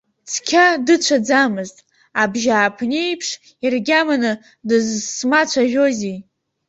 [0.31, 1.71] Цқьа дыцәаӡамыз,
[2.21, 3.29] абжьааԥнеиԥш
[3.65, 4.31] иргьаманы
[4.67, 6.17] дызсмацәажәозеи?